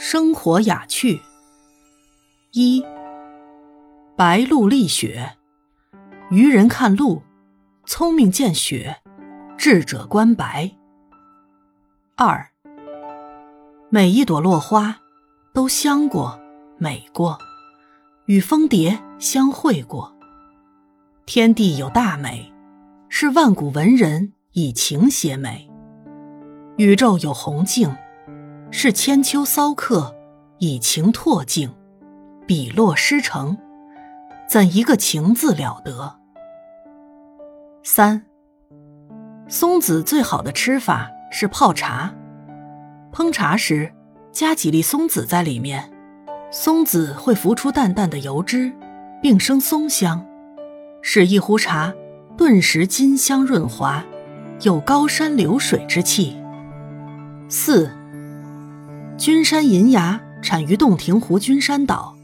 [0.00, 1.20] 生活雅趣。
[2.52, 2.84] 一，
[4.16, 5.36] 白露立雪，
[6.30, 7.20] 愚人看露，
[7.84, 9.02] 聪明见雪，
[9.56, 10.70] 智者观白。
[12.14, 12.48] 二，
[13.90, 15.00] 每一朵落花
[15.52, 16.38] 都香过、
[16.78, 17.36] 美过，
[18.26, 20.16] 与蜂蝶相会过。
[21.26, 22.52] 天地有大美，
[23.08, 25.68] 是万古文人以情写美；
[26.76, 27.92] 宇宙有宏静。
[28.70, 30.14] 是千秋骚客
[30.58, 31.74] 以情拓境，
[32.46, 33.56] 笔落诗成，
[34.48, 36.16] 怎一个情字了得？
[37.82, 38.22] 三，
[39.48, 42.14] 松子最好的吃法是泡茶，
[43.10, 43.92] 烹茶时
[44.30, 45.90] 加几粒松子在里面，
[46.50, 48.70] 松子会浮出淡淡的油脂，
[49.22, 50.24] 并生松香，
[51.00, 51.92] 使一壶茶
[52.36, 54.04] 顿时金香润滑，
[54.60, 56.36] 有高山流水之气。
[57.48, 57.90] 四。
[59.18, 62.14] 君山银芽产于洞庭湖君山岛，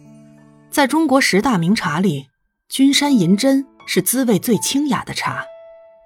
[0.70, 2.28] 在中国十大名茶里，
[2.68, 5.44] 君山银针是滋味最清雅的茶，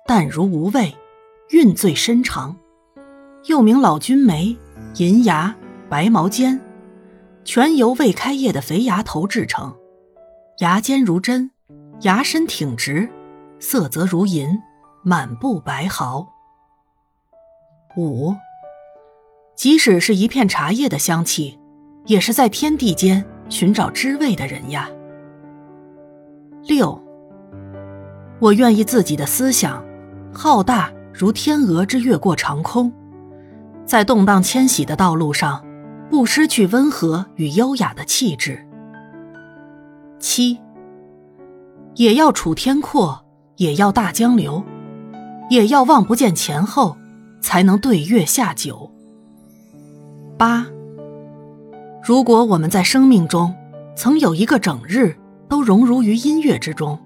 [0.06, 0.96] 淡如无味，
[1.50, 2.56] 韵最深长，
[3.44, 4.56] 又名老君眉、
[4.96, 5.54] 银芽、
[5.90, 6.58] 白毛尖，
[7.44, 9.76] 全由未开叶的肥芽头制成，
[10.60, 11.50] 芽尖如针，
[12.00, 13.06] 芽身挺直，
[13.60, 14.58] 色泽如银，
[15.02, 16.26] 满布白毫。
[17.98, 18.34] 五。
[19.58, 21.58] 即使是一片茶叶的香气，
[22.06, 24.88] 也是在天地间寻找知味的人呀。
[26.62, 26.96] 六，
[28.38, 29.84] 我愿意自己的思想
[30.32, 32.92] 浩大如天鹅之越过长空，
[33.84, 35.66] 在动荡迁徙的道路上，
[36.08, 38.64] 不失去温和与优雅的气质。
[40.20, 40.56] 七，
[41.96, 43.24] 也要楚天阔，
[43.56, 44.62] 也要大江流，
[45.50, 46.96] 也要望不见前后，
[47.40, 48.88] 才能对月下酒。
[50.38, 50.64] 八，
[52.00, 53.52] 如果我们在生命中
[53.96, 55.16] 曾有一个整日
[55.48, 56.96] 都融入于音乐之中，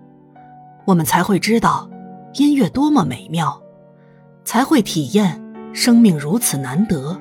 [0.84, 1.88] 我们才会知道
[2.34, 3.58] 音乐多么美妙，
[4.44, 7.18] 才会体验生命如此难得。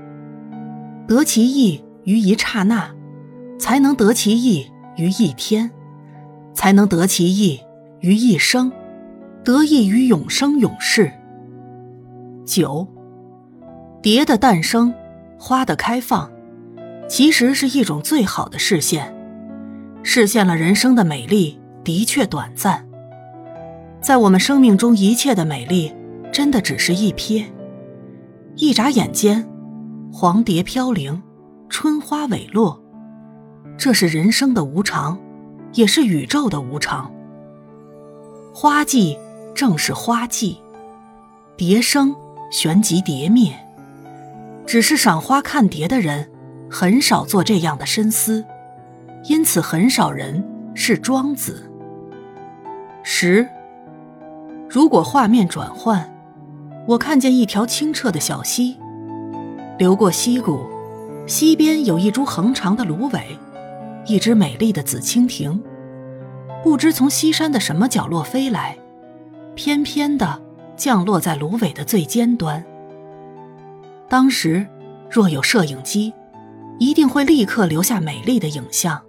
[1.08, 2.94] 得其意于一刹那，
[3.58, 5.72] 才能得其意于一天，
[6.54, 7.58] 才能得其意
[8.02, 8.70] 于一生，
[9.46, 11.10] 得意于永生永世。
[12.46, 12.86] 九，
[14.02, 14.94] 蝶的诞生。
[15.44, 16.32] 花的开放，
[17.10, 19.12] 其实是一种最好的视线，
[20.04, 22.88] 视线了人生的美丽的确短暂。
[24.00, 25.92] 在我们生命中，一切的美丽，
[26.32, 27.44] 真的只是一瞥，
[28.56, 29.50] 一眨眼间，
[30.14, 31.20] 黄蝶飘零，
[31.70, 32.80] 春花萎落，
[33.80, 35.18] 这是人生的无常，
[35.74, 37.12] 也是宇宙的无常。
[38.54, 39.18] 花季
[39.56, 40.60] 正是花季，
[41.58, 42.16] 蝶生
[42.52, 43.52] 旋即蝶灭。
[44.72, 46.32] 只是赏花看蝶的人，
[46.70, 48.46] 很少做这样的深思，
[49.26, 50.42] 因此很少人
[50.74, 51.70] 是庄子。
[53.04, 53.46] 十，
[54.70, 56.10] 如果画面转换，
[56.88, 58.78] 我看见一条清澈的小溪，
[59.78, 60.62] 流过溪谷，
[61.28, 63.38] 溪边有一株横长的芦苇，
[64.06, 65.62] 一只美丽的紫蜻蜓，
[66.64, 68.78] 不知从西山的什么角落飞来，
[69.54, 70.42] 翩翩的
[70.78, 72.66] 降落在芦苇的最尖端。
[74.12, 74.68] 当时，
[75.10, 76.14] 若有摄影机，
[76.80, 79.00] 一定会立刻留下美丽的影像；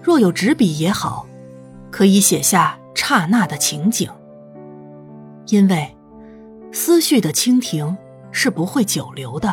[0.00, 1.26] 若有纸笔也好，
[1.90, 4.08] 可以写下刹那的情景。
[5.48, 5.96] 因为，
[6.70, 7.98] 思绪的蜻蜓
[8.30, 9.52] 是不会久留的，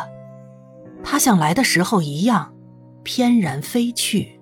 [1.02, 2.54] 它像来的时候一样，
[3.02, 4.35] 翩然飞去。